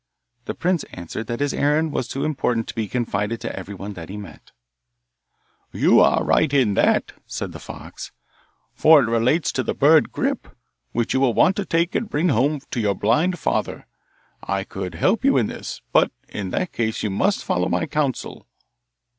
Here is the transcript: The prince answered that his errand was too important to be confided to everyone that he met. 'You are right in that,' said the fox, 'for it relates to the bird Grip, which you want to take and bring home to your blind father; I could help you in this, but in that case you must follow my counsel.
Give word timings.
The 0.45 0.55
prince 0.55 0.83
answered 0.93 1.27
that 1.27 1.41
his 1.41 1.53
errand 1.53 1.91
was 1.91 2.07
too 2.07 2.25
important 2.25 2.67
to 2.67 2.73
be 2.73 2.87
confided 2.87 3.39
to 3.41 3.55
everyone 3.55 3.93
that 3.93 4.09
he 4.09 4.17
met. 4.17 4.49
'You 5.71 5.99
are 5.99 6.23
right 6.23 6.51
in 6.51 6.73
that,' 6.73 7.11
said 7.27 7.51
the 7.51 7.59
fox, 7.59 8.11
'for 8.73 9.03
it 9.03 9.07
relates 9.07 9.51
to 9.51 9.61
the 9.61 9.75
bird 9.75 10.11
Grip, 10.11 10.47
which 10.91 11.13
you 11.13 11.19
want 11.19 11.55
to 11.57 11.65
take 11.65 11.93
and 11.93 12.09
bring 12.09 12.29
home 12.29 12.61
to 12.71 12.79
your 12.79 12.95
blind 12.95 13.37
father; 13.37 13.85
I 14.43 14.63
could 14.63 14.95
help 14.95 15.23
you 15.23 15.37
in 15.37 15.45
this, 15.45 15.83
but 15.93 16.11
in 16.27 16.49
that 16.49 16.71
case 16.71 17.03
you 17.03 17.11
must 17.11 17.45
follow 17.45 17.69
my 17.69 17.85
counsel. 17.85 18.47